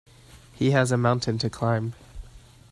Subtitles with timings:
[0.53, 1.93] He has a mountain to climb